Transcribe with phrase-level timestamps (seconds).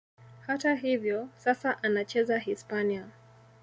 [0.47, 3.07] Hata hivyo, sasa anacheza Hispania.